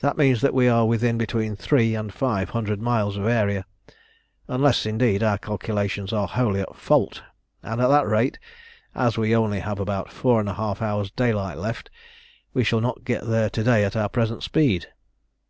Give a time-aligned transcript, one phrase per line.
[0.00, 3.64] That means that we are within between three and five hundred miles of Aeria,
[4.46, 7.22] unless, indeed, our calculations are wholly at fault,
[7.62, 8.38] and at that rate,
[8.94, 11.88] as we only have about four and a half hours' daylight left,
[12.52, 14.88] we shall not get there to day at our present speed."